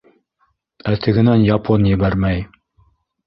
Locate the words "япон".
1.49-1.85